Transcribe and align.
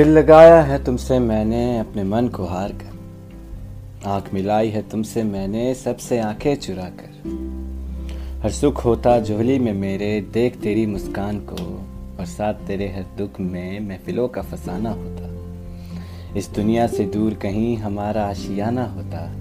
दिल 0.00 0.08
लगाया 0.08 0.60
है 0.62 0.84
तुमसे 0.84 1.18
मैंने, 1.18 1.78
अपने 1.78 2.04
मन 2.04 2.28
को 2.28 2.44
हार 2.44 2.72
कर 2.72 4.08
आँख 4.08 4.34
मिलाई 4.34 4.68
है 4.68 4.88
तुमसे 4.88 5.22
मैंने, 5.22 5.74
सबसे 5.74 6.18
आँखें 6.18 6.56
चुरा 6.56 6.84
कर 6.84 8.40
हर 8.42 8.50
सुख 8.50 8.84
होता 8.84 9.20
झोली 9.20 9.58
में 9.58 9.72
मेरे, 9.72 10.20
देख 10.20 10.56
तेरी 10.56 10.86
मुस्कान 10.86 11.38
को 11.38 11.86
और 12.18 12.26
साथ 12.26 12.54
तेरे 12.54 12.88
हर 12.88 13.02
दुख 13.18 13.40
में 13.40 13.80
महफिलों 13.80 14.28
का 14.28 14.42
फसाना 14.42 14.90
होता। 14.90 16.38
इस 16.38 16.48
दुनिया 16.48 16.86
से 16.86 17.04
दूर 17.04 17.34
कहीं 17.34 17.76
हमारा 17.76 18.24
आशियाना 18.24 18.84
होता, 18.84 19.32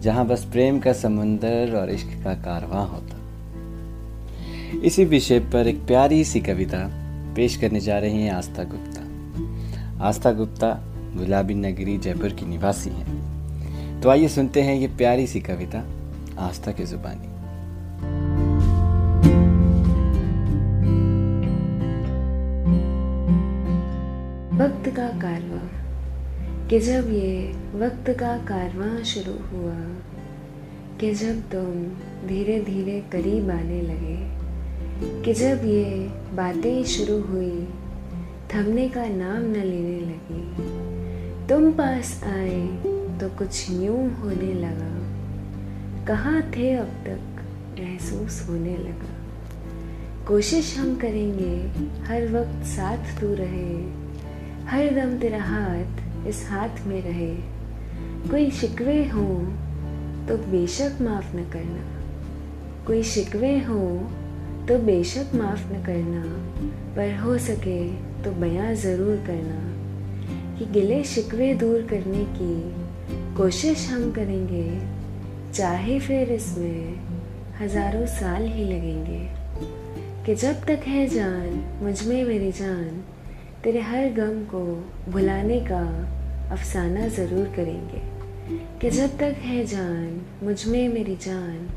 जहाँ 0.00 0.26
बस 0.26 0.44
प्रेम 0.44 0.78
का 0.78 0.92
समुंदर 0.92 1.76
और 1.76 1.90
इश्क 1.90 2.24
का 2.24 2.34
कारवां 2.34 2.88
होता। 2.88 3.16
इसी 4.80 5.04
विषय 5.04 5.40
पर 5.40 5.66
एक 5.66 5.86
प्यारी 5.86 6.24
सी 6.24 6.40
कविता 6.40 6.90
पेश 7.36 7.56
करने 7.56 7.80
जा 7.80 7.98
रही 7.98 8.22
हैं 8.22 8.32
आस्था 8.32 8.64
गुप्ता। 8.64 9.11
आस्था 10.02 10.32
गुप्ता, 10.32 10.84
गुलाबी 11.16 11.54
नगरी, 11.54 11.98
जयपुर 11.98 12.28
की 12.28 12.46
निवासी 12.46 12.90
हैं। 12.90 14.00
तो 14.00 14.08
आइए 14.08 14.28
सुनते 14.28 14.62
हैं 14.62 14.74
ये 14.74 14.86
प्यारी 14.86 15.26
सी 15.26 15.40
कविता, 15.40 15.84
आस्था 16.38 16.72
की 16.72 16.84
जुबानी। 16.84 17.28
वक्त 24.56 24.96
का 24.96 25.08
कारवा, 25.08 25.60
कि 26.68 26.80
जब 26.80 27.12
ये 27.12 27.52
वक्त 27.74 28.10
का 28.10 28.38
कारवा 28.38 29.02
शुरू 29.02 29.32
हुआ, 29.32 29.76
कि 31.00 31.14
जब 31.14 31.40
तुम 31.40 31.84
धीरे 32.28 32.60
धीरे 32.60 33.04
करीब 33.12 33.50
आने 33.50 33.82
लगे, 33.82 34.18
कि 35.22 35.32
जब 35.34 35.60
ये 35.64 35.84
बातें 36.34 36.84
शुरू 36.84 37.22
हुई 37.22 37.68
थमने 38.54 38.88
का 38.88 39.04
नाम 39.06 39.42
न 39.42 39.52
लेने 39.52 40.00
लगी। 40.00 40.72
तुम 41.48 41.72
पास 41.72 42.24
आए 42.24 42.66
तो 43.20 43.28
कुछ 43.28 43.70
यूँ 43.70 44.14
होने 44.14 44.54
लगा। 44.54 45.02
कहाँ 46.06 46.42
थे 46.42 46.74
अब 46.74 46.86
तक 46.86 47.42
महसूस 47.80 48.46
होने 48.48 48.76
लगा। 48.76 49.14
कोशिश 50.28 50.78
हम 50.78 50.96
करेंगे, 50.96 51.68
हर 52.04 52.28
वक्त 52.28 52.66
साथ 52.66 53.20
तू 53.20 53.34
रहे। 53.34 53.82
हर 54.66 54.90
दम 54.94 55.18
तेरा 55.18 55.42
हाथ 55.42 56.26
इस 56.26 56.48
हाथ 56.50 56.86
में 56.86 57.02
रहे। 57.02 57.34
कोई 58.30 58.50
शिकवे 58.50 59.08
हो 59.08 59.26
तो 60.28 60.36
बेशक 60.36 60.98
माफ़ 61.00 61.36
न 61.36 61.50
करना। 61.50 62.02
कोई 62.86 63.02
शिकवे 63.02 63.58
हो 63.58 64.10
तो 64.68 64.78
बेशक 64.78 65.34
माफ़ 65.34 65.72
न 65.72 65.82
करना। 65.82 66.22
पर 66.96 67.18
हो 67.18 67.38
सके 67.38 68.11
तो 68.24 68.30
बयां 68.30 68.74
ज़रूर 68.74 69.16
करना 69.16 69.78
कि 70.58 70.64
गिले 70.64 71.04
शिकवे 71.04 71.54
दूर 71.54 71.82
करने 71.82 72.24
की 72.24 72.74
कोशिश 73.36 73.88
हम 73.90 74.12
करेंगे, 74.12 74.80
चाहे 75.52 76.00
फिर 76.00 76.32
इसमें 76.32 77.00
हज़ारों 77.60 78.06
साल 78.06 78.46
ही 78.46 78.64
लगेंगे। 78.64 79.28
कि 80.26 80.34
जब 80.34 80.52
तक 80.52 80.80
है 80.86 81.06
जान, 81.06 81.78
मुझमें 81.82 82.24
मेरी 82.24 82.52
जान, 82.52 83.02
तेरे 83.64 83.80
हर 83.80 84.08
गम 84.08 84.44
को 84.44 84.90
भुलाने 85.12 85.60
का 85.60 85.82
अफसाना 86.52 87.08
ज़रूर 87.08 87.46
करेंगे। 87.46 88.02
कि 88.80 88.90
जब 88.90 89.18
तक 89.18 89.34
है 89.38 89.66
जान, 89.66 90.22
मुझमें 90.42 90.88
मेरी 90.88 91.16
जान, 91.16 91.68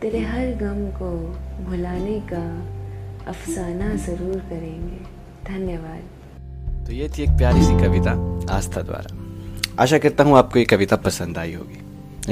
तेरे 0.00 0.18
हर 0.18 0.46
गम 0.46 0.90
को 0.90 1.10
भुलाने 1.64 2.20
का 2.32 2.68
अफसाना 3.30 3.94
ज़रूर 3.94 4.36
करेंगे। 4.36 5.17
धन्यवाद। 5.44 6.86
तो 6.86 6.92
ये 6.92 7.08
थी 7.08 7.22
एक 7.22 7.30
प्यारी 7.30 7.62
सी 7.62 7.78
कविता 7.78 8.12
आस्था 8.50 8.82
द्वारा। 8.82 9.16
आशा 9.82 9.98
करता 9.98 10.24
हूँ 10.24 10.36
आपको 10.38 10.58
ये 10.58 10.64
कविता 10.64 10.96
पसंद 10.98 11.38
आई 11.38 11.52
होगी। 11.54 11.80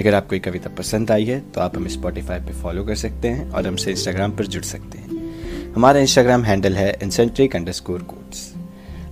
अगर 0.01 0.15
आपको 0.15 0.35
ये 0.35 0.41
कविता 0.41 0.71
पसंद 0.71 1.11
आई 1.11 1.25
है 1.25 1.39
तो 1.51 1.61
आप 1.61 1.77
हमें 1.77 1.89
स्पॉटिफाई 1.91 2.41
पे 2.41 2.53
फॉलो 2.53 2.85
कर 2.85 2.95
सकते 2.95 3.29
हैं 3.29 3.51
और 3.51 3.67
हमसे 3.67 3.91
इंस्टाग्राम 3.91 4.33
पर 4.37 4.47
जुड़ 4.47 4.63
सकते 4.65 4.99
हैं। 4.99 5.73
हमारा 5.75 6.01
इंस्टाग्राम 6.01 6.45
हैंडल 6.45 6.77
है 6.77 6.91
इंसेंट्रिक 7.03 7.57
अंडर 7.57 7.73
स्कोर 7.73 8.03
कोड्स 8.03 8.53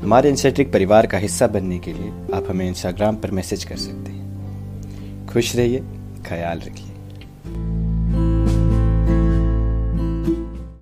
हमारे 0.03 0.31
इंसेंट्रिक 0.31 0.73
परिवार 0.73 1.07
का 1.07 1.19
हिस्सा 1.19 1.47
बनने 1.47 1.79
के 1.79 1.93
लिए 1.93 2.11
आप 2.35 2.47
हमें 2.49 2.67
इंस्टाग्राम 2.69 3.17
पर 3.17 3.31
मैसेज 3.31 3.65
कर 3.65 3.77
सकते 3.77 4.13
हैं। 4.13 5.27
खुश 5.27 5.55
रहिए, 5.57 5.83
ख्याल 6.27 6.61
रखिए। 6.61 6.94